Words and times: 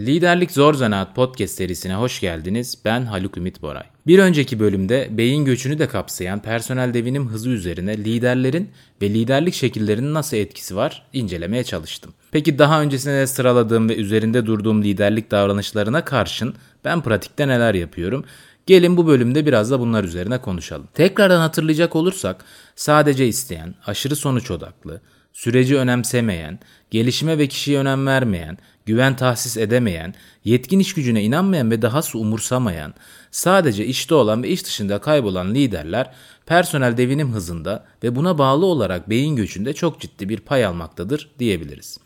Liderlik 0.00 0.50
Zor 0.50 0.74
Zanaat 0.74 1.14
podcast 1.14 1.54
serisine 1.54 1.94
hoş 1.94 2.20
geldiniz. 2.20 2.78
Ben 2.84 3.04
Haluk 3.04 3.36
Ümit 3.36 3.62
Boray. 3.62 3.82
Bir 4.06 4.18
önceki 4.18 4.60
bölümde 4.60 5.08
beyin 5.10 5.44
göçünü 5.44 5.78
de 5.78 5.88
kapsayan 5.88 6.42
personel 6.42 6.94
devinim 6.94 7.28
hızı 7.28 7.50
üzerine 7.50 7.98
liderlerin 7.98 8.70
ve 9.02 9.10
liderlik 9.10 9.54
şekillerinin 9.54 10.14
nasıl 10.14 10.36
etkisi 10.36 10.76
var 10.76 11.06
incelemeye 11.12 11.64
çalıştım. 11.64 12.12
Peki 12.30 12.58
daha 12.58 12.82
öncesinde 12.82 13.26
sıraladığım 13.26 13.88
ve 13.88 13.96
üzerinde 13.96 14.46
durduğum 14.46 14.82
liderlik 14.82 15.30
davranışlarına 15.30 16.04
karşın 16.04 16.54
ben 16.84 17.00
pratikte 17.00 17.48
neler 17.48 17.74
yapıyorum? 17.74 18.24
Gelin 18.66 18.96
bu 18.96 19.06
bölümde 19.06 19.46
biraz 19.46 19.70
da 19.70 19.80
bunlar 19.80 20.04
üzerine 20.04 20.40
konuşalım. 20.40 20.88
Tekrardan 20.94 21.40
hatırlayacak 21.40 21.96
olursak 21.96 22.44
sadece 22.76 23.26
isteyen, 23.28 23.74
aşırı 23.86 24.16
sonuç 24.16 24.50
odaklı, 24.50 25.00
süreci 25.32 25.76
önemsemeyen, 25.76 26.58
gelişime 26.90 27.38
ve 27.38 27.46
kişiye 27.46 27.78
önem 27.78 28.06
vermeyen, 28.06 28.58
güven 28.86 29.16
tahsis 29.16 29.56
edemeyen, 29.56 30.14
yetkin 30.44 30.78
iş 30.78 30.94
gücüne 30.94 31.22
inanmayan 31.22 31.70
ve 31.70 31.82
dahası 31.82 32.18
umursamayan, 32.18 32.94
sadece 33.30 33.86
işte 33.86 34.14
olan 34.14 34.42
ve 34.42 34.48
iş 34.48 34.64
dışında 34.64 34.98
kaybolan 34.98 35.54
liderler 35.54 36.10
personel 36.46 36.96
devinim 36.96 37.32
hızında 37.32 37.86
ve 38.02 38.16
buna 38.16 38.38
bağlı 38.38 38.66
olarak 38.66 39.10
beyin 39.10 39.36
göçünde 39.36 39.72
çok 39.72 40.00
ciddi 40.00 40.28
bir 40.28 40.40
pay 40.40 40.64
almaktadır 40.64 41.30
diyebiliriz. 41.38 41.98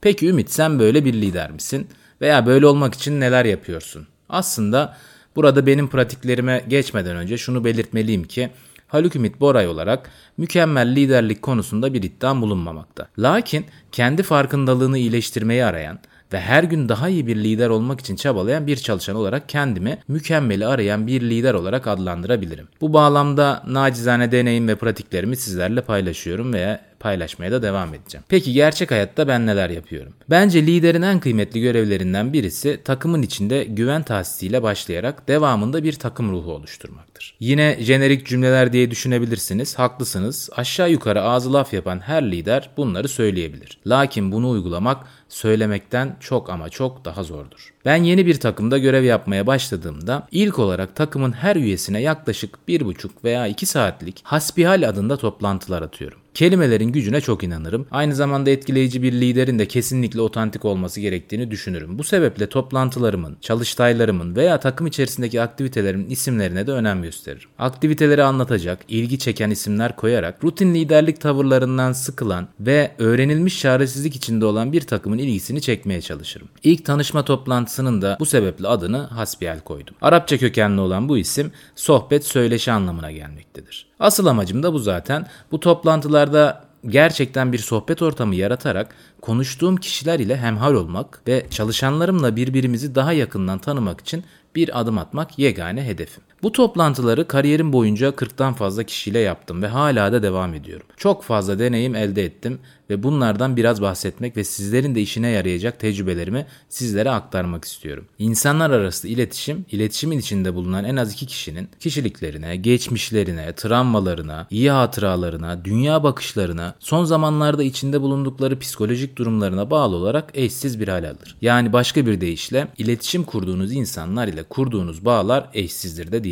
Peki 0.00 0.28
Ümit 0.28 0.50
sen 0.50 0.78
böyle 0.78 1.04
bir 1.04 1.12
lider 1.12 1.50
misin? 1.50 1.88
Veya 2.20 2.46
böyle 2.46 2.66
olmak 2.66 2.94
için 2.94 3.20
neler 3.20 3.44
yapıyorsun? 3.44 4.06
Aslında 4.28 4.96
burada 5.36 5.66
benim 5.66 5.88
pratiklerime 5.88 6.64
geçmeden 6.68 7.16
önce 7.16 7.38
şunu 7.38 7.64
belirtmeliyim 7.64 8.24
ki 8.24 8.50
Haluk 8.92 9.16
Ümit 9.16 9.40
Boray 9.40 9.68
olarak 9.68 10.10
mükemmel 10.38 10.96
liderlik 10.96 11.42
konusunda 11.42 11.94
bir 11.94 12.02
iddiam 12.02 12.42
bulunmamakta. 12.42 13.08
Lakin 13.18 13.66
kendi 13.92 14.22
farkındalığını 14.22 14.98
iyileştirmeyi 14.98 15.64
arayan 15.64 15.98
ve 16.32 16.40
her 16.40 16.64
gün 16.64 16.88
daha 16.88 17.08
iyi 17.08 17.26
bir 17.26 17.36
lider 17.36 17.68
olmak 17.68 18.00
için 18.00 18.16
çabalayan 18.16 18.66
bir 18.66 18.76
çalışan 18.76 19.16
olarak 19.16 19.48
kendimi 19.48 19.98
mükemmeli 20.08 20.66
arayan 20.66 21.06
bir 21.06 21.20
lider 21.20 21.54
olarak 21.54 21.86
adlandırabilirim. 21.86 22.68
Bu 22.80 22.92
bağlamda 22.92 23.62
nacizane 23.66 24.32
deneyim 24.32 24.68
ve 24.68 24.74
pratiklerimi 24.74 25.36
sizlerle 25.36 25.80
paylaşıyorum 25.80 26.52
veya 26.52 26.92
paylaşmaya 27.02 27.52
da 27.52 27.62
devam 27.62 27.94
edeceğim. 27.94 28.24
Peki 28.28 28.52
gerçek 28.52 28.90
hayatta 28.90 29.28
ben 29.28 29.46
neler 29.46 29.70
yapıyorum? 29.70 30.12
Bence 30.30 30.66
liderin 30.66 31.02
en 31.02 31.20
kıymetli 31.20 31.60
görevlerinden 31.60 32.32
birisi 32.32 32.80
takımın 32.84 33.22
içinde 33.22 33.64
güven 33.64 34.02
tahsisiyle 34.02 34.62
başlayarak 34.62 35.28
devamında 35.28 35.84
bir 35.84 35.92
takım 35.92 36.32
ruhu 36.32 36.52
oluşturmaktır. 36.52 37.34
Yine 37.40 37.76
jenerik 37.80 38.26
cümleler 38.26 38.72
diye 38.72 38.90
düşünebilirsiniz. 38.90 39.78
Haklısınız. 39.78 40.50
Aşağı 40.56 40.90
yukarı 40.90 41.22
ağzı 41.22 41.52
laf 41.52 41.72
yapan 41.72 42.00
her 42.00 42.30
lider 42.30 42.70
bunları 42.76 43.08
söyleyebilir. 43.08 43.78
Lakin 43.86 44.32
bunu 44.32 44.50
uygulamak 44.50 45.06
söylemekten 45.32 46.16
çok 46.20 46.50
ama 46.50 46.68
çok 46.68 47.04
daha 47.04 47.22
zordur. 47.22 47.74
Ben 47.84 47.96
yeni 47.96 48.26
bir 48.26 48.40
takımda 48.40 48.78
görev 48.78 49.04
yapmaya 49.04 49.46
başladığımda 49.46 50.28
ilk 50.30 50.58
olarak 50.58 50.96
takımın 50.96 51.32
her 51.32 51.56
üyesine 51.56 52.00
yaklaşık 52.00 52.58
1,5 52.68 53.10
veya 53.24 53.46
2 53.46 53.66
saatlik 53.66 54.20
hasbihal 54.24 54.88
adında 54.88 55.16
toplantılar 55.16 55.82
atıyorum. 55.82 56.21
Kelimelerin 56.34 56.92
gücüne 56.92 57.20
çok 57.20 57.44
inanırım. 57.44 57.86
Aynı 57.90 58.14
zamanda 58.14 58.50
etkileyici 58.50 59.02
bir 59.02 59.12
liderin 59.12 59.58
de 59.58 59.68
kesinlikle 59.68 60.20
otantik 60.20 60.64
olması 60.64 61.00
gerektiğini 61.00 61.50
düşünürüm. 61.50 61.98
Bu 61.98 62.04
sebeple 62.04 62.48
toplantılarımın, 62.48 63.36
çalıştaylarımın 63.40 64.36
veya 64.36 64.60
takım 64.60 64.86
içerisindeki 64.86 65.42
aktivitelerimin 65.42 66.10
isimlerine 66.10 66.66
de 66.66 66.72
önem 66.72 67.02
gösteririm. 67.02 67.48
Aktiviteleri 67.58 68.22
anlatacak, 68.22 68.78
ilgi 68.88 69.18
çeken 69.18 69.50
isimler 69.50 69.96
koyarak 69.96 70.44
rutin 70.44 70.74
liderlik 70.74 71.20
tavırlarından 71.20 71.92
sıkılan 71.92 72.48
ve 72.60 72.92
öğrenilmiş 72.98 73.60
çaresizlik 73.60 74.16
içinde 74.16 74.44
olan 74.44 74.72
bir 74.72 74.80
takımın 74.80 75.18
ilgisini 75.18 75.60
çekmeye 75.60 76.00
çalışırım. 76.00 76.48
İlk 76.62 76.84
tanışma 76.84 77.24
toplantısının 77.24 78.02
da 78.02 78.16
bu 78.20 78.26
sebeple 78.26 78.68
adını 78.68 78.98
hasbihal 78.98 79.60
koydum. 79.60 79.94
Arapça 80.02 80.38
kökenli 80.38 80.80
olan 80.80 81.08
bu 81.08 81.18
isim 81.18 81.52
sohbet 81.76 82.26
söyleşi 82.26 82.72
anlamına 82.72 83.12
gelmektedir. 83.12 83.91
Asıl 84.02 84.26
amacım 84.26 84.62
da 84.62 84.72
bu 84.72 84.78
zaten. 84.78 85.26
Bu 85.52 85.60
toplantılarda 85.60 86.64
gerçekten 86.86 87.52
bir 87.52 87.58
sohbet 87.58 88.02
ortamı 88.02 88.34
yaratarak 88.34 88.94
konuştuğum 89.20 89.76
kişiler 89.76 90.20
ile 90.20 90.36
hemhal 90.36 90.74
olmak 90.74 91.22
ve 91.28 91.46
çalışanlarımla 91.50 92.36
birbirimizi 92.36 92.94
daha 92.94 93.12
yakından 93.12 93.58
tanımak 93.58 94.00
için 94.00 94.24
bir 94.54 94.80
adım 94.80 94.98
atmak 94.98 95.38
yegane 95.38 95.84
hedefim. 95.84 96.22
Bu 96.42 96.52
toplantıları 96.52 97.28
kariyerim 97.28 97.72
boyunca 97.72 98.08
40'tan 98.08 98.54
fazla 98.54 98.82
kişiyle 98.82 99.18
yaptım 99.18 99.62
ve 99.62 99.66
hala 99.66 100.12
da 100.12 100.22
devam 100.22 100.54
ediyorum. 100.54 100.86
Çok 100.96 101.22
fazla 101.22 101.58
deneyim 101.58 101.94
elde 101.94 102.24
ettim 102.24 102.58
ve 102.90 103.02
bunlardan 103.02 103.56
biraz 103.56 103.82
bahsetmek 103.82 104.36
ve 104.36 104.44
sizlerin 104.44 104.94
de 104.94 105.00
işine 105.00 105.28
yarayacak 105.28 105.80
tecrübelerimi 105.80 106.46
sizlere 106.68 107.10
aktarmak 107.10 107.64
istiyorum. 107.64 108.04
İnsanlar 108.18 108.70
arası 108.70 109.08
iletişim, 109.08 109.66
iletişimin 109.70 110.18
içinde 110.18 110.54
bulunan 110.54 110.84
en 110.84 110.96
az 110.96 111.12
iki 111.12 111.26
kişinin 111.26 111.68
kişiliklerine, 111.80 112.56
geçmişlerine, 112.56 113.52
travmalarına, 113.52 114.46
iyi 114.50 114.70
hatıralarına, 114.70 115.64
dünya 115.64 116.02
bakışlarına, 116.02 116.74
son 116.78 117.04
zamanlarda 117.04 117.62
içinde 117.62 118.00
bulundukları 118.00 118.58
psikolojik 118.58 119.16
durumlarına 119.16 119.70
bağlı 119.70 119.96
olarak 119.96 120.30
eşsiz 120.34 120.80
bir 120.80 120.88
hal 120.88 121.04
alır. 121.04 121.36
Yani 121.42 121.72
başka 121.72 122.06
bir 122.06 122.20
deyişle 122.20 122.68
iletişim 122.78 123.24
kurduğunuz 123.24 123.72
insanlar 123.72 124.28
ile 124.28 124.42
kurduğunuz 124.42 125.04
bağlar 125.04 125.50
eşsizdir 125.54 126.12
de 126.12 126.24
diyebiliriz. 126.24 126.31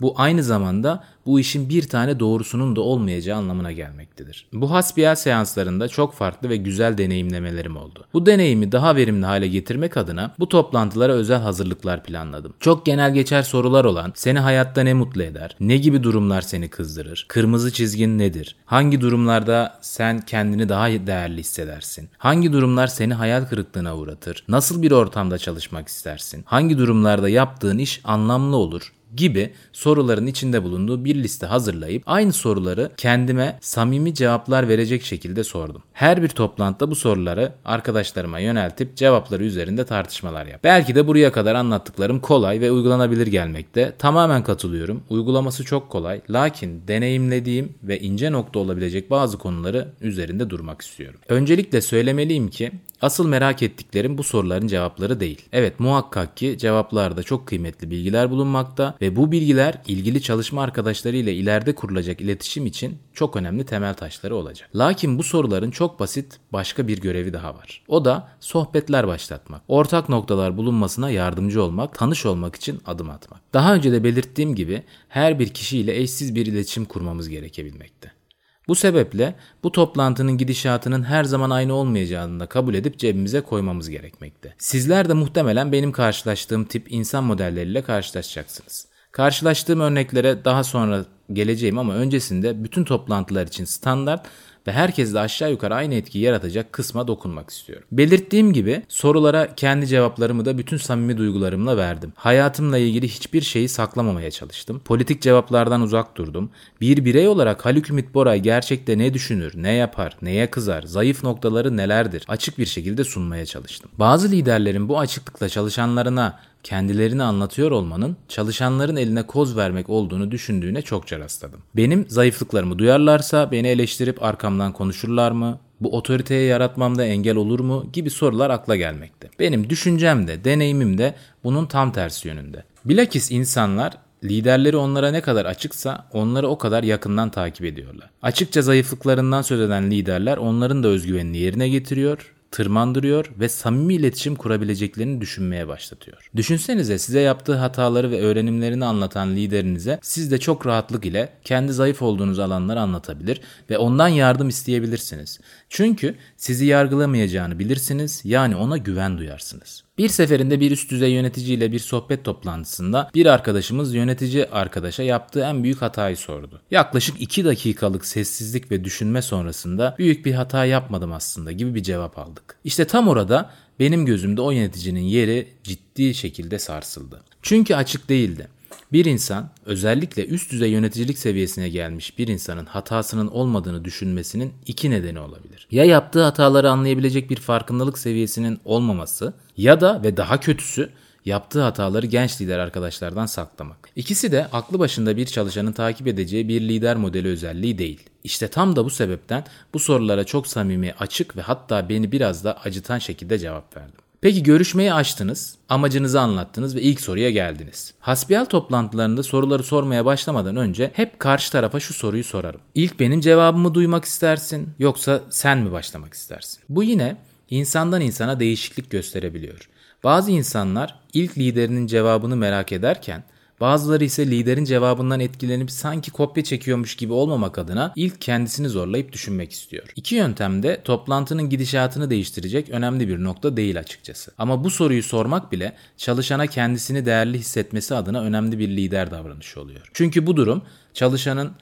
Bu 0.00 0.14
aynı 0.16 0.42
zamanda 0.42 1.04
bu 1.26 1.40
işin 1.40 1.68
bir 1.68 1.88
tane 1.88 2.20
doğrusunun 2.20 2.76
da 2.76 2.80
olmayacağı 2.80 3.38
anlamına 3.38 3.72
gelmektedir. 3.72 4.46
Bu 4.52 4.70
hasbihal 4.70 5.14
seanslarında 5.14 5.88
çok 5.88 6.14
farklı 6.14 6.48
ve 6.48 6.56
güzel 6.56 6.98
deneyimlemelerim 6.98 7.76
oldu. 7.76 8.06
Bu 8.14 8.26
deneyimi 8.26 8.72
daha 8.72 8.96
verimli 8.96 9.26
hale 9.26 9.48
getirmek 9.48 9.96
adına 9.96 10.34
bu 10.38 10.48
toplantılara 10.48 11.12
özel 11.12 11.40
hazırlıklar 11.40 12.04
planladım. 12.04 12.54
Çok 12.60 12.86
genel 12.86 13.14
geçer 13.14 13.42
sorular 13.42 13.84
olan 13.84 14.12
seni 14.14 14.38
hayatta 14.38 14.82
ne 14.82 14.94
mutlu 14.94 15.22
eder? 15.22 15.56
Ne 15.60 15.76
gibi 15.76 16.02
durumlar 16.02 16.40
seni 16.40 16.68
kızdırır? 16.68 17.26
Kırmızı 17.28 17.72
çizgin 17.72 18.18
nedir? 18.18 18.56
Hangi 18.66 19.00
durumlarda 19.00 19.78
sen 19.80 20.20
kendini 20.20 20.68
daha 20.68 20.90
değerli 20.90 21.40
hissedersin? 21.40 22.08
Hangi 22.18 22.52
durumlar 22.52 22.86
seni 22.86 23.14
hayal 23.14 23.44
kırıklığına 23.44 23.96
uğratır? 23.96 24.44
Nasıl 24.48 24.82
bir 24.82 24.90
ortamda 24.90 25.38
çalışmak 25.38 25.88
istersin? 25.88 26.42
Hangi 26.46 26.78
durumlarda 26.78 27.28
yaptığın 27.28 27.78
iş 27.78 28.00
anlamlı 28.04 28.56
olur? 28.56 28.92
Gibi 29.16 29.50
soruların 29.72 30.26
içinde 30.26 30.62
bulunduğu 30.62 31.04
bir 31.04 31.14
liste 31.14 31.46
hazırlayıp 31.46 32.02
aynı 32.06 32.32
soruları 32.32 32.90
kendime 32.96 33.58
samimi 33.60 34.14
cevaplar 34.14 34.68
verecek 34.68 35.02
şekilde 35.02 35.44
sordum. 35.44 35.82
Her 35.92 36.22
bir 36.22 36.28
toplantıda 36.28 36.90
bu 36.90 36.94
soruları 36.94 37.52
arkadaşlarıma 37.64 38.38
yöneltip 38.38 38.96
cevapları 38.96 39.44
üzerinde 39.44 39.84
tartışmalar 39.84 40.46
yap. 40.46 40.60
Belki 40.64 40.94
de 40.94 41.06
buraya 41.06 41.32
kadar 41.32 41.54
anlattıklarım 41.54 42.20
kolay 42.20 42.60
ve 42.60 42.70
uygulanabilir 42.70 43.26
gelmekte. 43.26 43.92
Tamamen 43.98 44.42
katılıyorum. 44.44 45.02
Uygulaması 45.08 45.64
çok 45.64 45.90
kolay. 45.90 46.20
Lakin 46.30 46.82
deneyimlediğim 46.88 47.74
ve 47.82 48.00
ince 48.00 48.32
nokta 48.32 48.58
olabilecek 48.58 49.10
bazı 49.10 49.38
konuları 49.38 49.88
üzerinde 50.00 50.50
durmak 50.50 50.82
istiyorum. 50.82 51.20
Öncelikle 51.28 51.80
söylemeliyim 51.80 52.48
ki 52.48 52.70
Asıl 53.02 53.28
merak 53.28 53.62
ettiklerim 53.62 54.18
bu 54.18 54.22
soruların 54.22 54.66
cevapları 54.66 55.20
değil. 55.20 55.42
Evet 55.52 55.80
muhakkak 55.80 56.36
ki 56.36 56.58
cevaplarda 56.58 57.22
çok 57.22 57.46
kıymetli 57.46 57.90
bilgiler 57.90 58.30
bulunmakta 58.30 58.94
ve 59.00 59.16
bu 59.16 59.32
bilgiler 59.32 59.74
ilgili 59.86 60.22
çalışma 60.22 60.62
arkadaşları 60.62 61.16
ile 61.16 61.34
ileride 61.34 61.74
kurulacak 61.74 62.20
iletişim 62.20 62.66
için 62.66 62.98
çok 63.14 63.36
önemli 63.36 63.66
temel 63.66 63.94
taşları 63.94 64.36
olacak. 64.36 64.70
Lakin 64.74 65.18
bu 65.18 65.22
soruların 65.22 65.70
çok 65.70 66.00
basit 66.00 66.38
başka 66.52 66.88
bir 66.88 67.00
görevi 67.00 67.32
daha 67.32 67.54
var. 67.54 67.82
O 67.88 68.04
da 68.04 68.28
sohbetler 68.40 69.06
başlatmak. 69.06 69.62
Ortak 69.68 70.08
noktalar 70.08 70.56
bulunmasına 70.56 71.10
yardımcı 71.10 71.62
olmak, 71.62 71.98
tanış 71.98 72.26
olmak 72.26 72.56
için 72.56 72.80
adım 72.86 73.10
atmak. 73.10 73.40
Daha 73.52 73.74
önce 73.74 73.92
de 73.92 74.04
belirttiğim 74.04 74.54
gibi 74.54 74.82
her 75.08 75.38
bir 75.38 75.48
kişiyle 75.48 75.96
eşsiz 75.96 76.34
bir 76.34 76.46
iletişim 76.46 76.84
kurmamız 76.84 77.28
gerekebilmekte. 77.28 78.19
Bu 78.68 78.74
sebeple 78.74 79.34
bu 79.62 79.72
toplantının 79.72 80.38
gidişatının 80.38 81.02
her 81.02 81.24
zaman 81.24 81.50
aynı 81.50 81.74
olmayacağını 81.74 82.40
da 82.40 82.46
kabul 82.46 82.74
edip 82.74 82.98
cebimize 82.98 83.40
koymamız 83.40 83.90
gerekmekte. 83.90 84.54
Sizler 84.58 85.08
de 85.08 85.12
muhtemelen 85.12 85.72
benim 85.72 85.92
karşılaştığım 85.92 86.64
tip 86.64 86.92
insan 86.92 87.24
modelleriyle 87.24 87.82
karşılaşacaksınız. 87.82 88.86
Karşılaştığım 89.12 89.80
örneklere 89.80 90.44
daha 90.44 90.64
sonra 90.64 91.04
geleceğim 91.32 91.78
ama 91.78 91.94
öncesinde 91.94 92.64
bütün 92.64 92.84
toplantılar 92.84 93.46
için 93.46 93.64
standart 93.64 94.26
ve 94.66 94.72
herkesle 94.72 95.20
aşağı 95.20 95.50
yukarı 95.50 95.74
aynı 95.74 95.94
etkiyi 95.94 96.24
yaratacak 96.24 96.72
kısma 96.72 97.08
dokunmak 97.08 97.50
istiyorum. 97.50 97.86
Belirttiğim 97.92 98.52
gibi 98.52 98.82
sorulara 98.88 99.54
kendi 99.54 99.86
cevaplarımı 99.86 100.44
da 100.44 100.58
bütün 100.58 100.76
samimi 100.76 101.18
duygularımla 101.18 101.76
verdim. 101.76 102.12
Hayatımla 102.16 102.78
ilgili 102.78 103.08
hiçbir 103.08 103.40
şeyi 103.40 103.68
saklamamaya 103.68 104.30
çalıştım. 104.30 104.80
Politik 104.84 105.22
cevaplardan 105.22 105.80
uzak 105.80 106.16
durdum. 106.16 106.50
Bir 106.80 107.04
birey 107.04 107.28
olarak 107.28 107.66
Haluk 107.66 107.90
Ümit 107.90 108.14
Boray 108.14 108.40
gerçekte 108.40 108.98
ne 108.98 109.14
düşünür, 109.14 109.52
ne 109.56 109.72
yapar, 109.72 110.16
neye 110.22 110.50
kızar, 110.50 110.82
zayıf 110.82 111.24
noktaları 111.24 111.76
nelerdir 111.76 112.24
açık 112.28 112.58
bir 112.58 112.66
şekilde 112.66 113.04
sunmaya 113.04 113.46
çalıştım. 113.46 113.90
Bazı 113.98 114.30
liderlerin 114.30 114.88
bu 114.88 114.98
açıklıkla 114.98 115.48
çalışanlarına 115.48 116.38
kendilerini 116.62 117.22
anlatıyor 117.22 117.70
olmanın 117.70 118.16
çalışanların 118.28 118.96
eline 118.96 119.22
koz 119.22 119.56
vermek 119.56 119.90
olduğunu 119.90 120.30
düşündüğüne 120.30 120.82
çokça 120.82 121.18
rastladım. 121.18 121.60
Benim 121.76 122.06
zayıflıklarımı 122.08 122.78
duyarlarsa 122.78 123.52
beni 123.52 123.68
eleştirip 123.68 124.22
arkamdan 124.22 124.72
konuşurlar 124.72 125.30
mı? 125.30 125.58
Bu 125.80 125.96
otoriteyi 125.96 126.48
yaratmamda 126.48 127.04
engel 127.04 127.36
olur 127.36 127.60
mu 127.60 127.86
gibi 127.92 128.10
sorular 128.10 128.50
akla 128.50 128.76
gelmekte. 128.76 129.28
Benim 129.38 129.70
düşüncem 129.70 130.28
de 130.28 130.44
deneyimim 130.44 130.98
de 130.98 131.14
bunun 131.44 131.66
tam 131.66 131.92
tersi 131.92 132.28
yönünde. 132.28 132.64
Bilakis 132.84 133.30
insanlar 133.30 133.98
Liderleri 134.24 134.76
onlara 134.76 135.10
ne 135.10 135.20
kadar 135.20 135.44
açıksa 135.44 136.08
onları 136.12 136.48
o 136.48 136.58
kadar 136.58 136.82
yakından 136.82 137.30
takip 137.30 137.64
ediyorlar. 137.64 138.10
Açıkça 138.22 138.62
zayıflıklarından 138.62 139.42
söz 139.42 139.60
eden 139.60 139.90
liderler 139.90 140.36
onların 140.36 140.82
da 140.82 140.88
özgüvenini 140.88 141.38
yerine 141.38 141.68
getiriyor 141.68 142.34
tırmandırıyor 142.50 143.30
ve 143.38 143.48
samimi 143.48 143.94
iletişim 143.94 144.36
kurabileceklerini 144.36 145.20
düşünmeye 145.20 145.68
başlatıyor. 145.68 146.30
Düşünsenize 146.36 146.98
size 146.98 147.20
yaptığı 147.20 147.54
hataları 147.54 148.10
ve 148.10 148.20
öğrenimlerini 148.20 148.84
anlatan 148.84 149.36
liderinize 149.36 149.98
siz 150.02 150.30
de 150.30 150.38
çok 150.38 150.66
rahatlık 150.66 151.06
ile 151.06 151.32
kendi 151.44 151.72
zayıf 151.72 152.02
olduğunuz 152.02 152.38
alanları 152.38 152.80
anlatabilir 152.80 153.40
ve 153.70 153.78
ondan 153.78 154.08
yardım 154.08 154.48
isteyebilirsiniz. 154.48 155.40
Çünkü 155.72 156.14
sizi 156.36 156.66
yargılamayacağını 156.66 157.58
bilirsiniz 157.58 158.20
yani 158.24 158.56
ona 158.56 158.76
güven 158.76 159.18
duyarsınız. 159.18 159.84
Bir 159.98 160.08
seferinde 160.08 160.60
bir 160.60 160.70
üst 160.70 160.90
düzey 160.90 161.12
yöneticiyle 161.12 161.72
bir 161.72 161.78
sohbet 161.78 162.24
toplantısında 162.24 163.10
bir 163.14 163.26
arkadaşımız 163.26 163.94
yönetici 163.94 164.46
arkadaşa 164.46 165.02
yaptığı 165.02 165.40
en 165.40 165.64
büyük 165.64 165.82
hatayı 165.82 166.16
sordu. 166.16 166.60
Yaklaşık 166.70 167.20
2 167.20 167.44
dakikalık 167.44 168.06
sessizlik 168.06 168.70
ve 168.70 168.84
düşünme 168.84 169.22
sonrasında 169.22 169.94
büyük 169.98 170.26
bir 170.26 170.32
hata 170.32 170.64
yapmadım 170.64 171.12
aslında 171.12 171.52
gibi 171.52 171.74
bir 171.74 171.82
cevap 171.82 172.18
aldık. 172.18 172.56
İşte 172.64 172.84
tam 172.84 173.08
orada 173.08 173.50
benim 173.80 174.06
gözümde 174.06 174.40
o 174.40 174.50
yöneticinin 174.50 175.00
yeri 175.00 175.48
ciddi 175.64 176.14
şekilde 176.14 176.58
sarsıldı. 176.58 177.22
Çünkü 177.42 177.74
açık 177.74 178.08
değildi. 178.08 178.48
Bir 178.92 179.04
insan 179.04 179.50
özellikle 179.66 180.26
üst 180.26 180.52
düzey 180.52 180.70
yöneticilik 180.70 181.18
seviyesine 181.18 181.68
gelmiş 181.68 182.18
bir 182.18 182.28
insanın 182.28 182.66
hatasının 182.66 183.28
olmadığını 183.28 183.84
düşünmesinin 183.84 184.52
iki 184.66 184.90
nedeni 184.90 185.20
olabilir. 185.20 185.49
Ya 185.70 185.84
yaptığı 185.84 186.22
hataları 186.22 186.70
anlayabilecek 186.70 187.30
bir 187.30 187.36
farkındalık 187.36 187.98
seviyesinin 187.98 188.60
olmaması 188.64 189.34
ya 189.56 189.80
da 189.80 190.02
ve 190.02 190.16
daha 190.16 190.40
kötüsü 190.40 190.90
yaptığı 191.24 191.62
hataları 191.62 192.06
genç 192.06 192.40
lider 192.40 192.58
arkadaşlardan 192.58 193.26
saklamak. 193.26 193.88
İkisi 193.96 194.32
de 194.32 194.46
aklı 194.52 194.78
başında 194.78 195.16
bir 195.16 195.26
çalışanın 195.26 195.72
takip 195.72 196.06
edeceği 196.06 196.48
bir 196.48 196.60
lider 196.60 196.96
modeli 196.96 197.28
özelliği 197.28 197.78
değil. 197.78 198.00
İşte 198.24 198.48
tam 198.48 198.76
da 198.76 198.84
bu 198.84 198.90
sebepten 198.90 199.44
bu 199.74 199.78
sorulara 199.78 200.24
çok 200.24 200.46
samimi, 200.46 200.94
açık 200.98 201.36
ve 201.36 201.42
hatta 201.42 201.88
beni 201.88 202.12
biraz 202.12 202.44
da 202.44 202.58
acıtan 202.64 202.98
şekilde 202.98 203.38
cevap 203.38 203.76
verdim. 203.76 204.09
Peki 204.22 204.42
görüşmeyi 204.42 204.92
açtınız, 204.92 205.54
amacınızı 205.68 206.20
anlattınız 206.20 206.76
ve 206.76 206.82
ilk 206.82 207.00
soruya 207.00 207.30
geldiniz. 207.30 207.94
Hasbihal 208.00 208.44
toplantılarında 208.44 209.22
soruları 209.22 209.62
sormaya 209.62 210.04
başlamadan 210.04 210.56
önce 210.56 210.90
hep 210.94 211.18
karşı 211.18 211.52
tarafa 211.52 211.80
şu 211.80 211.94
soruyu 211.94 212.24
sorarım. 212.24 212.60
İlk 212.74 213.00
benim 213.00 213.20
cevabımı 213.20 213.74
duymak 213.74 214.04
istersin 214.04 214.68
yoksa 214.78 215.20
sen 215.30 215.58
mi 215.58 215.72
başlamak 215.72 216.14
istersin? 216.14 216.60
Bu 216.68 216.82
yine 216.82 217.16
insandan 217.50 218.00
insana 218.00 218.40
değişiklik 218.40 218.90
gösterebiliyor. 218.90 219.68
Bazı 220.04 220.30
insanlar 220.30 221.00
ilk 221.12 221.38
liderinin 221.38 221.86
cevabını 221.86 222.36
merak 222.36 222.72
ederken 222.72 223.24
Bazıları 223.60 224.04
ise 224.04 224.30
liderin 224.30 224.64
cevabından 224.64 225.20
etkilenip 225.20 225.70
sanki 225.70 226.10
kopya 226.10 226.44
çekiyormuş 226.44 226.96
gibi 226.96 227.12
olmamak 227.12 227.58
adına 227.58 227.92
ilk 227.96 228.20
kendisini 228.20 228.68
zorlayıp 228.68 229.12
düşünmek 229.12 229.52
istiyor. 229.52 229.92
İki 229.96 230.14
yöntem 230.14 230.62
de 230.62 230.80
toplantının 230.84 231.48
gidişatını 231.48 232.10
değiştirecek 232.10 232.70
önemli 232.70 233.08
bir 233.08 233.24
nokta 233.24 233.56
değil 233.56 233.78
açıkçası. 233.78 234.32
Ama 234.38 234.64
bu 234.64 234.70
soruyu 234.70 235.02
sormak 235.02 235.52
bile 235.52 235.76
çalışana 235.96 236.46
kendisini 236.46 237.06
değerli 237.06 237.38
hissetmesi 237.38 237.94
adına 237.94 238.20
önemli 238.20 238.58
bir 238.58 238.68
lider 238.68 239.10
davranışı 239.10 239.60
oluyor. 239.60 239.90
Çünkü 239.94 240.26
bu 240.26 240.36
durum 240.36 240.62
çalışanın 240.94 241.52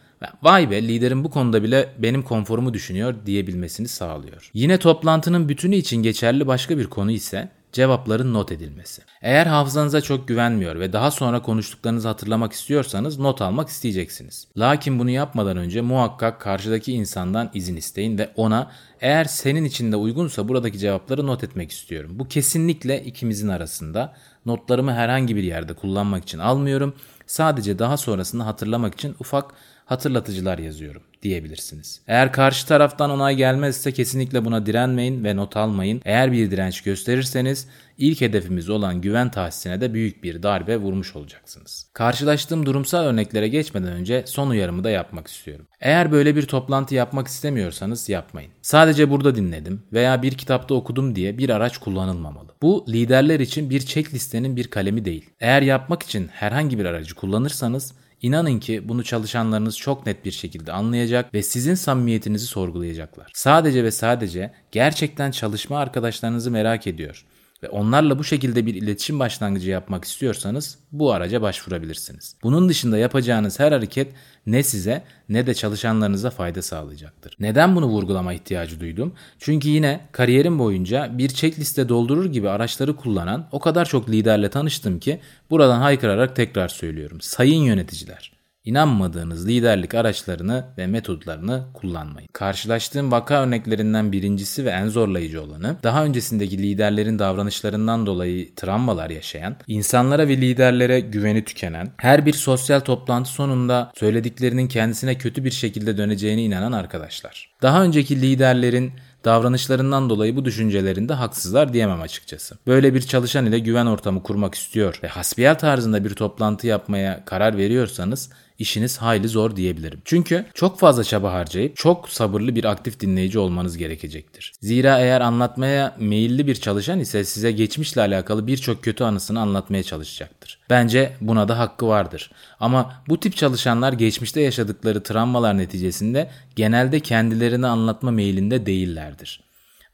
Vay 0.42 0.70
be 0.70 0.88
liderin 0.88 1.24
bu 1.24 1.30
konuda 1.30 1.62
bile 1.62 1.88
benim 1.98 2.22
konforumu 2.22 2.74
düşünüyor 2.74 3.14
diyebilmesini 3.26 3.88
sağlıyor. 3.88 4.50
Yine 4.54 4.78
toplantının 4.78 5.48
bütünü 5.48 5.76
için 5.76 6.02
geçerli 6.02 6.46
başka 6.46 6.78
bir 6.78 6.86
konu 6.86 7.10
ise 7.10 7.48
cevapların 7.72 8.34
not 8.34 8.52
edilmesi. 8.52 9.02
Eğer 9.22 9.46
hafızanıza 9.46 10.00
çok 10.00 10.28
güvenmiyor 10.28 10.80
ve 10.80 10.92
daha 10.92 11.10
sonra 11.10 11.42
konuştuklarınızı 11.42 12.08
hatırlamak 12.08 12.52
istiyorsanız 12.52 13.18
not 13.18 13.42
almak 13.42 13.68
isteyeceksiniz. 13.68 14.48
Lakin 14.56 14.98
bunu 14.98 15.10
yapmadan 15.10 15.56
önce 15.56 15.80
muhakkak 15.80 16.40
karşıdaki 16.40 16.92
insandan 16.92 17.50
izin 17.54 17.76
isteyin 17.76 18.18
ve 18.18 18.30
ona 18.36 18.70
eğer 19.00 19.24
senin 19.24 19.64
için 19.64 19.92
de 19.92 19.96
uygunsa 19.96 20.48
buradaki 20.48 20.78
cevapları 20.78 21.26
not 21.26 21.44
etmek 21.44 21.70
istiyorum. 21.70 22.10
Bu 22.14 22.28
kesinlikle 22.28 23.04
ikimizin 23.04 23.48
arasında. 23.48 24.14
Notlarımı 24.48 24.92
herhangi 24.92 25.36
bir 25.36 25.42
yerde 25.42 25.74
kullanmak 25.74 26.22
için 26.22 26.38
almıyorum. 26.38 26.94
Sadece 27.26 27.78
daha 27.78 27.96
sonrasında 27.96 28.46
hatırlamak 28.46 28.94
için 28.94 29.16
ufak 29.20 29.54
hatırlatıcılar 29.84 30.58
yazıyorum 30.58 31.02
diyebilirsiniz. 31.22 32.00
Eğer 32.06 32.32
karşı 32.32 32.66
taraftan 32.66 33.10
onay 33.10 33.36
gelmezse 33.36 33.92
kesinlikle 33.92 34.44
buna 34.44 34.66
direnmeyin 34.66 35.24
ve 35.24 35.36
not 35.36 35.56
almayın. 35.56 36.02
Eğer 36.04 36.32
bir 36.32 36.50
direnç 36.50 36.82
gösterirseniz 36.82 37.68
ilk 37.98 38.20
hedefimiz 38.20 38.70
olan 38.70 39.00
güven 39.00 39.30
tahsisine 39.30 39.80
de 39.80 39.94
büyük 39.94 40.24
bir 40.24 40.42
darbe 40.42 40.76
vurmuş 40.76 41.16
olacaksınız. 41.16 41.90
Karşılaştığım 41.92 42.66
durumsal 42.66 43.04
örneklere 43.04 43.48
geçmeden 43.48 43.92
önce 43.92 44.24
son 44.26 44.50
uyarımı 44.50 44.84
da 44.84 44.90
yapmak 44.90 45.26
istiyorum. 45.26 45.66
Eğer 45.80 46.12
böyle 46.12 46.36
bir 46.36 46.46
toplantı 46.46 46.94
yapmak 46.94 47.26
istemiyorsanız 47.26 48.08
yapmayın. 48.08 48.52
Sadece 48.62 49.10
burada 49.10 49.34
dinledim 49.34 49.82
veya 49.92 50.22
bir 50.22 50.32
kitapta 50.32 50.74
okudum 50.74 51.14
diye 51.14 51.38
bir 51.38 51.50
araç 51.50 51.78
kullanılmamalı. 51.78 52.47
Bu 52.62 52.84
liderler 52.88 53.40
için 53.40 53.70
bir 53.70 53.80
checklistenin 53.80 54.56
bir 54.56 54.68
kalemi 54.68 55.04
değil. 55.04 55.30
Eğer 55.40 55.62
yapmak 55.62 56.02
için 56.02 56.28
herhangi 56.28 56.78
bir 56.78 56.84
aracı 56.84 57.14
kullanırsanız 57.14 57.94
İnanın 58.22 58.60
ki 58.60 58.88
bunu 58.88 59.04
çalışanlarınız 59.04 59.78
çok 59.78 60.06
net 60.06 60.24
bir 60.24 60.30
şekilde 60.30 60.72
anlayacak 60.72 61.34
ve 61.34 61.42
sizin 61.42 61.74
samimiyetinizi 61.74 62.46
sorgulayacaklar. 62.46 63.30
Sadece 63.34 63.84
ve 63.84 63.90
sadece 63.90 64.52
gerçekten 64.72 65.30
çalışma 65.30 65.78
arkadaşlarınızı 65.78 66.50
merak 66.50 66.86
ediyor 66.86 67.24
ve 67.62 67.68
onlarla 67.68 68.18
bu 68.18 68.24
şekilde 68.24 68.66
bir 68.66 68.74
iletişim 68.74 69.18
başlangıcı 69.18 69.70
yapmak 69.70 70.04
istiyorsanız 70.04 70.78
bu 70.92 71.12
araca 71.12 71.42
başvurabilirsiniz. 71.42 72.36
Bunun 72.42 72.68
dışında 72.68 72.98
yapacağınız 72.98 73.60
her 73.60 73.72
hareket 73.72 74.12
ne 74.46 74.62
size 74.62 75.04
ne 75.28 75.46
de 75.46 75.54
çalışanlarınıza 75.54 76.30
fayda 76.30 76.62
sağlayacaktır. 76.62 77.36
Neden 77.40 77.76
bunu 77.76 77.86
vurgulama 77.86 78.32
ihtiyacı 78.32 78.80
duydum? 78.80 79.12
Çünkü 79.38 79.68
yine 79.68 80.00
kariyerim 80.12 80.58
boyunca 80.58 81.18
bir 81.18 81.28
checkliste 81.28 81.88
doldurur 81.88 82.26
gibi 82.26 82.48
araçları 82.48 82.96
kullanan 82.96 83.48
o 83.52 83.60
kadar 83.60 83.84
çok 83.84 84.10
liderle 84.10 84.50
tanıştım 84.50 84.98
ki 84.98 85.20
buradan 85.50 85.80
haykırarak 85.80 86.36
tekrar 86.36 86.68
söylüyorum. 86.68 87.20
Sayın 87.20 87.62
yöneticiler, 87.62 88.37
İnanmadığınız 88.68 89.48
liderlik 89.48 89.94
araçlarını 89.94 90.64
ve 90.78 90.86
metodlarını 90.86 91.64
kullanmayın. 91.74 92.28
Karşılaştığım 92.32 93.12
vaka 93.12 93.42
örneklerinden 93.42 94.12
birincisi 94.12 94.64
ve 94.64 94.70
en 94.70 94.88
zorlayıcı 94.88 95.42
olanı, 95.42 95.76
daha 95.82 96.04
öncesindeki 96.04 96.58
liderlerin 96.58 97.18
davranışlarından 97.18 98.06
dolayı 98.06 98.54
travmalar 98.54 99.10
yaşayan, 99.10 99.56
insanlara 99.66 100.28
ve 100.28 100.36
liderlere 100.36 101.00
güveni 101.00 101.44
tükenen, 101.44 101.90
her 101.96 102.26
bir 102.26 102.32
sosyal 102.32 102.80
toplantı 102.80 103.30
sonunda 103.30 103.92
söylediklerinin 103.96 104.68
kendisine 104.68 105.18
kötü 105.18 105.44
bir 105.44 105.50
şekilde 105.50 105.96
döneceğine 105.96 106.42
inanan 106.42 106.72
arkadaşlar. 106.72 107.50
Daha 107.62 107.82
önceki 107.82 108.22
liderlerin 108.22 108.92
davranışlarından 109.24 110.10
dolayı 110.10 110.36
bu 110.36 110.44
düşüncelerinde 110.44 111.12
haksızlar 111.12 111.72
diyemem 111.72 112.00
açıkçası. 112.00 112.58
Böyle 112.66 112.94
bir 112.94 113.00
çalışan 113.00 113.46
ile 113.46 113.58
güven 113.58 113.86
ortamı 113.86 114.22
kurmak 114.22 114.54
istiyor 114.54 115.00
ve 115.02 115.08
hasbiyal 115.08 115.54
tarzında 115.54 116.04
bir 116.04 116.14
toplantı 116.14 116.66
yapmaya 116.66 117.24
karar 117.24 117.56
veriyorsanız 117.56 118.30
işiniz 118.58 118.98
hayli 118.98 119.28
zor 119.28 119.56
diyebilirim. 119.56 120.00
Çünkü 120.04 120.46
çok 120.54 120.78
fazla 120.78 121.04
çaba 121.04 121.32
harcayıp 121.32 121.76
çok 121.76 122.08
sabırlı 122.08 122.54
bir 122.54 122.64
aktif 122.64 123.00
dinleyici 123.00 123.38
olmanız 123.38 123.76
gerekecektir. 123.76 124.52
Zira 124.60 124.98
eğer 124.98 125.20
anlatmaya 125.20 125.96
meyilli 125.98 126.46
bir 126.46 126.54
çalışan 126.54 127.00
ise 127.00 127.24
size 127.24 127.52
geçmişle 127.52 128.00
alakalı 128.00 128.46
birçok 128.46 128.82
kötü 128.82 129.04
anısını 129.04 129.40
anlatmaya 129.40 129.82
çalışacaktır. 129.82 130.58
Bence 130.70 131.12
buna 131.20 131.48
da 131.48 131.58
hakkı 131.58 131.88
vardır. 131.88 132.30
Ama 132.60 133.02
bu 133.08 133.20
tip 133.20 133.36
çalışanlar 133.36 133.92
geçmişte 133.92 134.40
yaşadıkları 134.40 135.02
travmalar 135.02 135.58
neticesinde 135.58 136.30
genelde 136.56 137.00
kendilerini 137.00 137.66
anlatma 137.66 138.10
meyilinde 138.10 138.66
değillerdir. 138.66 139.47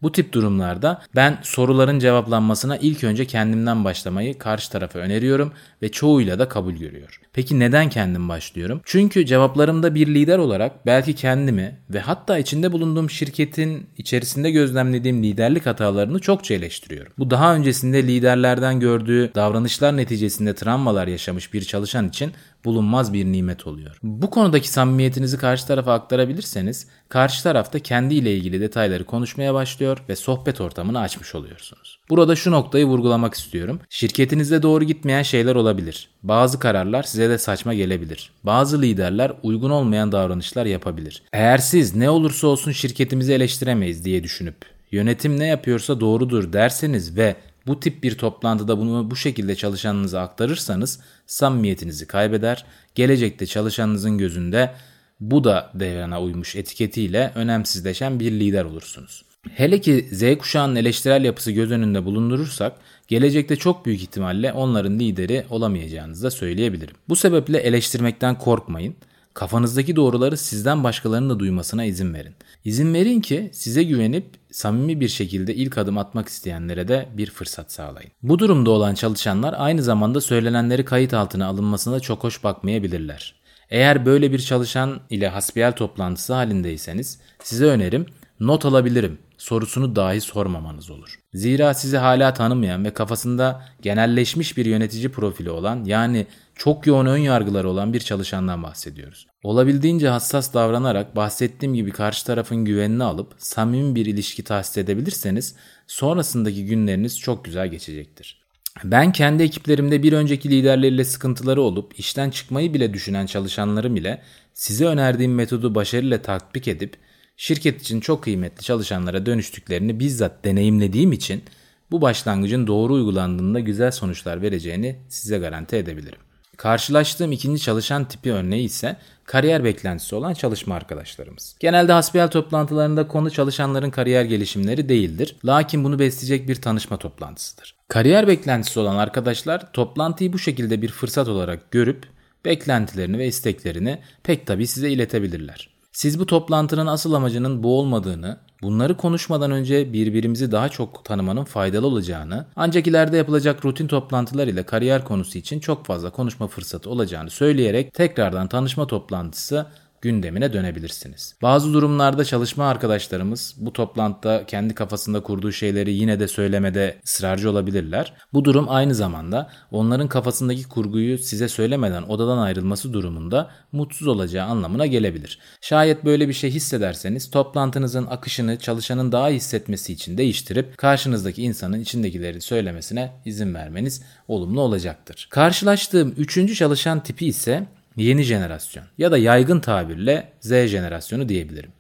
Bu 0.05 0.13
tip 0.13 0.33
durumlarda 0.33 1.03
ben 1.17 1.39
soruların 1.43 1.99
cevaplanmasına 1.99 2.77
ilk 2.77 3.05
önce 3.05 3.25
kendimden 3.25 3.85
başlamayı 3.85 4.39
karşı 4.39 4.71
tarafa 4.71 4.99
öneriyorum 4.99 5.53
ve 5.83 5.91
çoğuyla 5.91 6.39
da 6.39 6.49
kabul 6.49 6.73
görüyor. 6.73 7.21
Peki 7.33 7.59
neden 7.59 7.89
kendim 7.89 8.29
başlıyorum? 8.29 8.81
Çünkü 8.85 9.27
cevaplarımda 9.27 9.95
bir 9.95 10.07
lider 10.07 10.39
olarak 10.39 10.87
belki 10.87 11.15
kendimi 11.15 11.79
ve 11.91 12.01
hatta 12.01 12.39
içinde 12.39 12.73
bulunduğum 12.73 13.11
şirketin 13.11 13.87
içerisinde 13.99 14.51
gözlemlediğim 14.51 15.23
liderlik 15.23 15.67
hatalarını 15.67 16.19
çokça 16.19 16.55
eleştiriyorum. 16.55 17.13
Bu 17.19 17.31
daha 17.31 17.55
öncesinde 17.55 18.03
liderlerden 18.03 18.81
gördüğü 18.81 19.35
davranışlar 19.35 19.97
neticesinde 19.97 20.55
travmalar 20.55 21.07
yaşamış 21.07 21.53
bir 21.53 21.63
çalışan 21.63 22.09
için 22.09 22.33
bulunmaz 22.65 23.13
bir 23.13 23.25
nimet 23.25 23.67
oluyor. 23.67 23.99
Bu 24.03 24.31
konudaki 24.31 24.69
samimiyetinizi 24.69 25.39
karşı 25.39 25.67
tarafa 25.67 25.93
aktarabilirseniz 25.93 26.87
karşı 27.09 27.43
tarafta 27.43 27.79
kendi 27.79 28.15
ile 28.15 28.35
ilgili 28.37 28.61
detayları 28.61 29.05
konuşmaya 29.05 29.55
başlıyor 29.55 29.99
ve 30.09 30.17
sohbet 30.17 30.61
ortamını 30.61 31.01
açmış 31.01 31.35
oluyorsunuz. 31.35 31.99
Burada 32.11 32.37
şu 32.37 32.51
noktayı 32.51 32.85
vurgulamak 32.85 33.35
istiyorum. 33.35 33.81
Şirketinizde 33.91 34.63
doğru 34.63 34.85
gitmeyen 34.85 35.23
şeyler 35.23 35.55
olabilir. 35.55 36.09
Bazı 36.23 36.59
kararlar 36.59 37.03
size 37.03 37.31
de 37.31 37.39
saçma 37.39 37.75
gelebilir. 37.75 38.31
Bazı 38.45 38.83
liderler 38.83 39.33
uygun 39.43 39.71
olmayan 39.71 40.13
davranışlar 40.13 40.67
yapabilir. 40.67 41.23
Eğer 41.33 41.59
siz 41.59 41.95
ne 41.95 42.11
olursa 42.11 42.47
olsun 42.47 42.73
şirketimizi 42.73 43.33
eleştiremeyiz 43.33 44.05
diye 44.05 44.25
düşünüp 44.25 44.57
yönetim 44.93 45.39
ne 45.39 45.47
yapıyorsa 45.47 46.01
doğrudur 46.01 46.53
derseniz 46.53 47.17
ve 47.17 47.37
bu 47.67 47.81
tip 47.81 48.03
bir 48.03 48.19
toplantıda 48.19 48.79
bunu 48.79 49.11
bu 49.11 49.17
şekilde 49.17 49.57
çalışanınıza 49.57 50.21
aktarırsanız 50.21 51.01
samimiyetinizi 51.27 52.07
kaybeder. 52.07 52.65
Gelecekte 52.95 53.47
çalışanınızın 53.47 54.19
gözünde 54.19 54.75
bu 55.21 55.45
da 55.45 55.71
devrana 55.75 56.23
uymuş 56.23 56.57
etiketiyle 56.57 57.33
önemsizleşen 57.35 58.21
bir 58.21 58.33
lider 58.33 58.65
olursunuz. 58.65 59.25
Hele 59.51 59.81
ki 59.81 60.09
Z 60.13 60.39
kuşağının 60.39 60.77
eleştirel 60.77 61.25
yapısı 61.25 61.53
göz 61.53 61.71
önünde 61.71 62.05
bulundurursak 62.05 62.73
gelecekte 63.09 63.57
çok 63.57 63.87
büyük 63.87 64.03
ihtimalle 64.03 64.53
onların 64.53 64.99
lideri 64.99 65.45
olamayacağınızı 65.51 66.23
da 66.25 66.31
söyleyebilirim. 66.31 66.95
Bu 67.09 67.17
sebeple 67.17 67.59
eleştirmekten 67.59 68.39
korkmayın. 68.39 68.95
Kafanızdaki 69.35 69.97
doğruları 69.97 70.37
sizden 70.37 70.85
başkalarının 70.85 71.31
da 71.31 71.39
duymasına 71.39 71.85
izin 71.85 72.15
verin. 72.15 72.35
İzin 72.65 72.95
verin 72.95 73.21
ki 73.21 73.51
size 73.53 73.83
güvenip 73.83 74.27
samimi 74.51 75.01
bir 75.01 75.09
şekilde 75.09 75.55
ilk 75.55 75.79
adım 75.79 75.99
atmak 75.99 76.29
isteyenlere 76.29 76.89
de 76.89 77.09
bir 77.17 77.31
fırsat 77.31 77.73
sağlayın. 77.73 78.11
Bu 78.23 78.39
durumda 78.39 78.71
olan 78.71 78.95
çalışanlar 78.95 79.55
aynı 79.59 79.83
zamanda 79.83 80.21
söylenenleri 80.21 80.85
kayıt 80.85 81.15
altına 81.15 81.47
alınmasına 81.47 82.01
çok 82.01 82.25
hoş 82.25 82.45
bakmayabilirler. 82.45 83.35
Eğer 83.71 84.07
böyle 84.07 84.33
bir 84.33 84.39
çalışan 84.39 85.01
ile 85.11 85.29
hasbihal 85.29 85.73
toplantısı 85.73 86.35
halindeyseniz 86.35 87.19
size 87.43 87.65
önerim 87.65 88.07
not 88.41 88.65
alabilirim 88.65 89.19
sorusunu 89.45 89.97
dahi 89.97 90.21
sormamanız 90.21 90.91
olur. 90.91 91.19
Zira 91.35 91.75
sizi 91.75 91.97
hala 91.97 92.35
tanımayan 92.35 92.85
ve 92.85 92.95
kafasında 92.95 93.63
genelleşmiş 93.83 94.57
bir 94.57 94.67
yönetici 94.67 95.09
profili 95.09 95.51
olan 95.51 95.85
yani 95.85 96.27
çok 96.55 96.87
yoğun 96.87 97.07
ön 97.07 97.19
yargıları 97.19 97.69
olan 97.69 97.93
bir 97.93 98.01
çalışandan 98.01 98.63
bahsediyoruz. 98.63 99.27
Olabildiğince 99.43 100.09
hassas 100.09 100.55
davranarak 100.55 101.17
bahsettiğim 101.17 101.75
gibi 101.75 101.91
karşı 101.91 102.27
tarafın 102.27 102.65
güvenini 102.65 103.05
alıp 103.05 103.35
samimi 103.39 103.95
bir 103.95 104.07
ilişki 104.07 104.45
tahsis 104.45 104.79
edebilirseniz 104.79 105.55
sonrasındaki 105.87 106.67
günleriniz 106.67 107.21
çok 107.21 107.45
güzel 107.45 107.69
geçecektir. 107.69 108.45
Ben 108.85 109.13
kendi 109.13 109.43
ekiplerimde 109.43 110.03
bir 110.03 110.13
önceki 110.13 110.51
liderleriyle 110.51 111.05
sıkıntıları 111.05 111.63
olup 111.63 111.99
işten 111.99 112.31
çıkmayı 112.31 112.75
bile 112.75 112.95
düşünen 112.95 113.27
çalışanlarım 113.27 113.97
ile 113.97 114.23
size 114.53 114.87
önerdiğim 114.87 115.35
metodu 115.35 115.75
başarıyla 115.75 116.23
tatbik 116.23 116.69
edip 116.69 116.97
şirket 117.37 117.81
için 117.81 118.01
çok 118.01 118.23
kıymetli 118.23 118.63
çalışanlara 118.63 119.27
dönüştüklerini 119.27 120.01
bizzat 120.01 120.45
deneyimlediğim 120.45 121.13
için 121.13 121.43
bu 121.91 122.01
başlangıcın 122.01 122.67
doğru 122.67 122.93
uygulandığında 122.93 123.61
güzel 123.61 123.91
sonuçlar 123.91 124.43
vereceğini 124.43 124.97
size 125.09 125.39
garanti 125.39 125.77
edebilirim. 125.77 126.19
Karşılaştığım 126.57 127.33
ikinci 127.33 127.63
çalışan 127.63 128.09
tipi 128.09 128.33
örneği 128.33 128.65
ise 128.65 128.97
kariyer 129.25 129.65
beklentisi 129.65 130.15
olan 130.15 130.35
çalışma 130.35 130.75
arkadaşlarımız. 130.75 131.57
Genelde 131.61 131.93
hasbihal 131.93 132.29
toplantılarında 132.29 133.09
konu 133.09 133.31
çalışanların 133.31 133.91
kariyer 133.91 134.25
gelişimleri 134.25 134.89
değildir. 134.89 135.37
Lakin 135.45 135.85
bunu 135.85 135.99
besleyecek 135.99 136.49
bir 136.49 136.55
tanışma 136.55 136.97
toplantısıdır. 136.97 137.77
Kariyer 137.89 138.27
beklentisi 138.27 138.81
olan 138.81 138.97
arkadaşlar 138.97 139.73
toplantıyı 139.73 140.33
bu 140.33 140.39
şekilde 140.39 140.83
bir 140.83 140.89
fırsat 140.89 141.29
olarak 141.29 141.71
görüp 141.71 142.07
beklentilerini 142.45 143.19
ve 143.19 143.27
isteklerini 143.27 143.99
pek 144.23 144.47
tabii 144.47 144.67
size 144.67 144.91
iletebilirler. 144.91 145.74
Siz 145.95 146.19
bu 146.19 146.27
toplantının 146.27 146.87
asıl 146.87 147.13
amacının 147.13 147.63
bu 147.63 147.79
olmadığını, 147.79 148.37
bunları 148.63 148.97
konuşmadan 148.97 149.51
önce 149.51 149.93
birbirimizi 149.93 150.53
daha 150.53 150.69
çok 150.69 151.05
tanımanın 151.05 151.45
faydalı 151.45 151.87
olacağını, 151.87 152.47
ancak 152.57 152.87
ileride 152.87 153.17
yapılacak 153.17 153.65
rutin 153.65 153.87
toplantılar 153.87 154.47
ile 154.47 154.63
kariyer 154.63 155.05
konusu 155.05 155.39
için 155.39 155.61
çok 155.61 155.87
fazla 155.87 156.11
konuşma 156.11 156.47
fırsatı 156.47 156.91
olacağını 156.91 157.31
söyleyerek 157.31 157.95
tekrardan 157.95 158.49
tanışma 158.49 158.87
toplantısı 158.87 159.67
gündemine 160.05 160.53
dönebilirsiniz. 160.53 161.35
Bazı 161.43 161.73
durumlarda 161.73 162.25
çalışma 162.25 162.69
arkadaşlarımız 162.69 163.55
bu 163.57 163.73
toplantıda 163.73 164.47
kendi 164.47 164.75
kafasında 164.75 165.23
kurduğu 165.23 165.53
şeyleri 165.53 165.95
yine 165.95 166.21
de 166.21 166.29
söylemede 166.29 166.97
ısrarcı 167.05 167.51
olabilirler. 167.51 168.13
Bu 168.33 168.45
durum 168.45 168.67
aynı 168.69 168.95
zamanda 168.95 169.51
onların 169.71 170.09
kafasındaki 170.09 170.69
kurguyu 170.69 171.19
size 171.19 171.49
söylemeden 171.49 172.03
odadan 172.03 172.39
ayrılması 172.39 172.93
durumunda 172.93 173.51
mutsuz 173.73 174.09
olacağı 174.09 174.47
anlamına 174.47 174.87
gelebilir. 174.87 175.39
Şayet 175.61 176.05
böyle 176.05 176.29
bir 176.29 176.33
şey 176.33 176.51
hissederseniz 176.51 177.31
toplantınızın 177.31 178.07
akışını 178.07 178.59
çalışanın 178.59 179.13
daha 179.13 179.31
iyi 179.31 179.37
hissetmesi 179.37 179.93
için 179.93 180.19
değiştirip 180.19 180.79
karşınızdaki 180.79 181.43
insanın 181.43 181.81
içindekileri 181.81 182.41
söylemesine 182.41 183.13
izin 183.25 183.55
vermeniz 183.55 184.03
olumlu 184.29 184.61
olacaktır. 184.61 185.29
Karşılaştığım 185.31 186.15
üçüncü 186.19 186.55
çalışan 186.55 187.03
tipi 187.03 187.27
ise 187.27 187.67
yeni 187.97 188.23
jenerasyon 188.23 188.85
ya 188.99 189.13
da 189.13 189.19
yaygın 189.19 189.61
tabirle 189.61 190.33
Z 190.41 190.49
jenerasyonu 190.49 191.29
diyebilirim. 191.29 191.73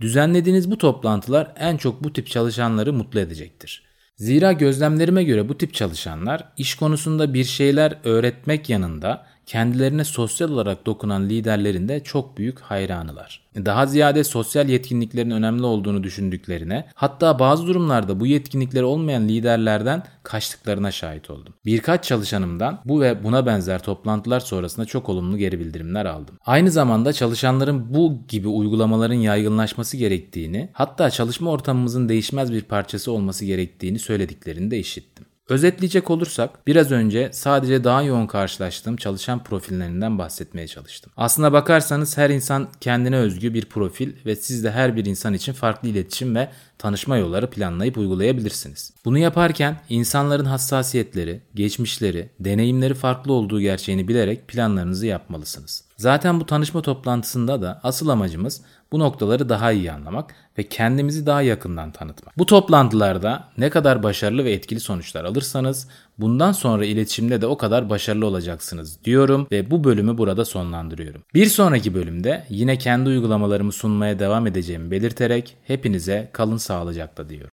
Düzenlediğiniz 0.00 0.70
bu 0.70 0.78
toplantılar 0.78 1.52
en 1.58 1.76
çok 1.76 2.04
bu 2.04 2.12
tip 2.12 2.26
çalışanları 2.26 2.92
mutlu 2.92 3.20
edecektir. 3.20 3.86
Zira 4.16 4.52
gözlemlerime 4.52 5.24
göre 5.24 5.48
bu 5.48 5.58
tip 5.58 5.74
çalışanlar 5.74 6.52
iş 6.56 6.74
konusunda 6.74 7.34
bir 7.34 7.44
şeyler 7.44 7.98
öğretmek 8.04 8.70
yanında 8.70 9.26
kendilerine 9.46 10.04
sosyal 10.04 10.50
olarak 10.50 10.86
dokunan 10.86 11.28
liderlerin 11.28 11.88
de 11.88 12.04
çok 12.04 12.38
büyük 12.38 12.60
hayranılar. 12.60 13.46
Daha 13.56 13.86
ziyade 13.86 14.24
sosyal 14.24 14.68
yetkinliklerin 14.68 15.30
önemli 15.30 15.64
olduğunu 15.64 16.02
düşündüklerine, 16.02 16.86
hatta 16.94 17.38
bazı 17.38 17.66
durumlarda 17.66 18.20
bu 18.20 18.26
yetkinlikleri 18.26 18.84
olmayan 18.84 19.28
liderlerden 19.28 20.02
kaçtıklarına 20.22 20.90
şahit 20.90 21.30
oldum. 21.30 21.54
Birkaç 21.64 22.04
çalışanımdan 22.04 22.80
bu 22.84 23.00
ve 23.00 23.24
buna 23.24 23.46
benzer 23.46 23.82
toplantılar 23.82 24.40
sonrasında 24.40 24.86
çok 24.86 25.08
olumlu 25.08 25.38
geri 25.38 25.60
bildirimler 25.60 26.04
aldım. 26.04 26.38
Aynı 26.46 26.70
zamanda 26.70 27.12
çalışanların 27.12 27.94
bu 27.94 28.18
gibi 28.28 28.48
uygulamaların 28.48 29.14
yaygınlaşması 29.14 29.96
gerektiğini, 29.96 30.68
hatta 30.72 31.10
çalışma 31.10 31.50
ortamımızın 31.50 32.08
değişmez 32.08 32.52
bir 32.52 32.62
parçası 32.62 33.12
olması 33.12 33.44
gerektiğini 33.44 33.98
söylediklerini 33.98 34.70
de 34.70 34.78
işittim. 34.78 35.26
Özetleyecek 35.48 36.10
olursak 36.10 36.66
biraz 36.66 36.92
önce 36.92 37.30
sadece 37.32 37.84
daha 37.84 38.02
yoğun 38.02 38.26
karşılaştığım 38.26 38.96
çalışan 38.96 39.44
profillerinden 39.44 40.18
bahsetmeye 40.18 40.66
çalıştım. 40.66 41.12
Aslına 41.16 41.52
bakarsanız 41.52 42.16
her 42.16 42.30
insan 42.30 42.68
kendine 42.80 43.16
özgü 43.16 43.54
bir 43.54 43.64
profil 43.64 44.12
ve 44.26 44.36
siz 44.36 44.64
de 44.64 44.70
her 44.70 44.96
bir 44.96 45.04
insan 45.04 45.34
için 45.34 45.52
farklı 45.52 45.88
iletişim 45.88 46.34
ve 46.34 46.48
tanışma 46.78 47.16
yolları 47.16 47.50
planlayıp 47.50 47.98
uygulayabilirsiniz. 47.98 48.92
Bunu 49.04 49.18
yaparken 49.18 49.80
insanların 49.88 50.44
hassasiyetleri, 50.44 51.40
geçmişleri, 51.54 52.30
deneyimleri 52.40 52.94
farklı 52.94 53.32
olduğu 53.32 53.60
gerçeğini 53.60 54.08
bilerek 54.08 54.48
planlarınızı 54.48 55.06
yapmalısınız. 55.06 55.84
Zaten 55.96 56.40
bu 56.40 56.46
tanışma 56.46 56.82
toplantısında 56.82 57.62
da 57.62 57.80
asıl 57.82 58.08
amacımız 58.08 58.62
bu 58.96 59.00
noktaları 59.00 59.48
daha 59.48 59.72
iyi 59.72 59.92
anlamak 59.92 60.34
ve 60.58 60.62
kendimizi 60.62 61.26
daha 61.26 61.42
yakından 61.42 61.92
tanıtmak. 61.92 62.38
Bu 62.38 62.46
toplantılarda 62.46 63.48
ne 63.58 63.70
kadar 63.70 64.02
başarılı 64.02 64.44
ve 64.44 64.52
etkili 64.52 64.80
sonuçlar 64.80 65.24
alırsanız 65.24 65.88
bundan 66.18 66.52
sonra 66.52 66.84
iletişimde 66.84 67.40
de 67.40 67.46
o 67.46 67.56
kadar 67.56 67.90
başarılı 67.90 68.26
olacaksınız 68.26 69.04
diyorum 69.04 69.46
ve 69.52 69.70
bu 69.70 69.84
bölümü 69.84 70.18
burada 70.18 70.44
sonlandırıyorum. 70.44 71.22
Bir 71.34 71.46
sonraki 71.46 71.94
bölümde 71.94 72.44
yine 72.48 72.78
kendi 72.78 73.08
uygulamalarımı 73.08 73.72
sunmaya 73.72 74.18
devam 74.18 74.46
edeceğimi 74.46 74.90
belirterek 74.90 75.56
hepinize 75.64 76.30
kalın 76.32 76.56
sağlıcakla 76.56 77.28
diyorum. 77.28 77.44